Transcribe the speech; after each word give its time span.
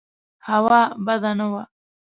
هوا 0.49 0.81
بده 1.05 1.31
نه 1.39 1.47
وه. 1.51 1.63